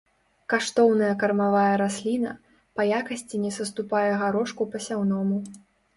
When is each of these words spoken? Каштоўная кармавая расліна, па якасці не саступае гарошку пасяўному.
Каштоўная 0.53 1.09
кармавая 1.23 1.75
расліна, 1.83 2.31
па 2.79 2.85
якасці 3.01 3.43
не 3.45 3.51
саступае 3.59 4.11
гарошку 4.23 4.63
пасяўному. 4.79 5.37